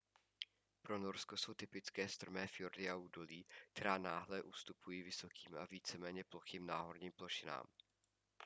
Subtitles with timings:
[0.81, 6.65] pro norsko jsou typické strmé fjordy a údolí která náhle ustupují vysokým a víceméně plochým
[6.65, 7.63] náhorním plošinám